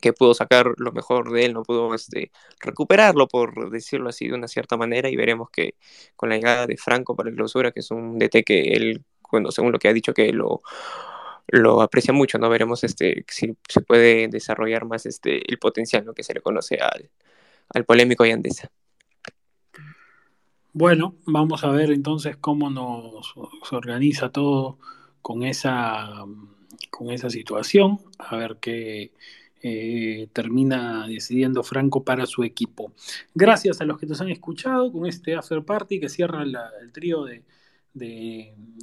que 0.00 0.12
pudo 0.12 0.34
sacar 0.34 0.72
lo 0.76 0.92
mejor 0.92 1.32
de 1.32 1.46
él, 1.46 1.54
no 1.54 1.62
pudo 1.62 1.94
este, 1.94 2.30
recuperarlo, 2.60 3.28
por 3.28 3.70
decirlo 3.70 4.10
así, 4.10 4.28
de 4.28 4.34
una 4.34 4.48
cierta 4.48 4.76
manera, 4.76 5.08
y 5.10 5.16
veremos 5.16 5.50
que 5.50 5.74
con 6.16 6.28
la 6.28 6.36
llegada 6.36 6.66
de 6.66 6.76
Franco 6.76 7.16
para 7.16 7.30
el 7.30 7.36
clausura, 7.36 7.72
que 7.72 7.80
es 7.80 7.90
un 7.90 8.18
DT 8.18 8.44
que 8.44 8.60
él 8.74 9.04
bueno, 9.30 9.50
según 9.50 9.72
lo 9.72 9.78
que 9.78 9.88
ha 9.88 9.92
dicho 9.92 10.14
que 10.14 10.32
lo, 10.32 10.60
lo 11.48 11.82
aprecia 11.82 12.12
mucho, 12.12 12.38
¿no? 12.38 12.48
Veremos 12.48 12.84
este, 12.84 13.24
si 13.28 13.56
se 13.68 13.80
puede 13.80 14.28
desarrollar 14.28 14.84
más 14.86 15.06
este, 15.06 15.50
el 15.50 15.58
potencial 15.58 16.04
¿no? 16.04 16.14
que 16.14 16.22
se 16.22 16.34
le 16.34 16.40
conoce 16.40 16.76
al, 16.76 17.10
al 17.70 17.84
polémico 17.84 18.24
Yandesa. 18.24 18.70
Bueno, 20.72 21.16
vamos 21.26 21.64
a 21.64 21.70
ver 21.70 21.90
entonces 21.90 22.36
cómo 22.36 22.70
nos 22.70 23.34
se 23.68 23.74
organiza 23.74 24.30
todo 24.30 24.78
con 25.22 25.42
esa, 25.42 26.24
con 26.90 27.10
esa 27.10 27.30
situación, 27.30 28.00
a 28.18 28.36
ver 28.36 28.58
qué 28.60 29.10
eh, 29.62 30.28
termina 30.32 31.06
decidiendo 31.06 31.62
Franco 31.62 32.04
para 32.04 32.26
su 32.26 32.44
equipo. 32.44 32.92
Gracias 33.34 33.80
a 33.80 33.84
los 33.84 33.98
que 33.98 34.06
nos 34.06 34.20
han 34.20 34.28
escuchado 34.28 34.92
con 34.92 35.06
este 35.06 35.34
after 35.34 35.64
party 35.64 36.00
que 36.00 36.08
cierra 36.08 36.42
el 36.42 36.92
trío 36.92 37.24
de, 37.24 37.42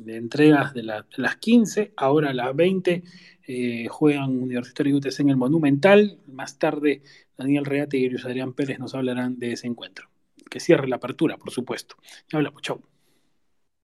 entregas 0.06 0.74
de, 0.74 0.84
las 0.84 1.36
15, 1.38 1.94
ahora 1.96 2.32
a 2.32 2.34
las 2.34 2.56
20 2.56 3.04
eh, 3.48 3.88
juegan 3.90 4.42
Universitario 4.42 4.98
UTC 4.98 5.20
en 5.20 5.30
el 5.30 5.38
Monumental, 5.38 6.20
más 6.28 6.58
tarde 6.58 7.04
Daniel 7.38 7.66
Reate 7.66 7.98
y 7.98 8.10
Luis 8.10 8.26
Adrián 8.26 8.54
Pérez 8.54 8.80
nos 8.80 8.96
hablarán 8.96 9.40
de 9.40 9.54
ese 9.54 9.68
encuentro. 9.68 10.10
Que 10.50 10.60
cierre 10.60 10.88
la 10.88 10.98
apertura, 10.98 11.38
por 11.38 11.52
supuesto. 11.52 11.96
Ya 12.32 12.38
hablamos, 12.38 12.62
chau. 12.62 12.95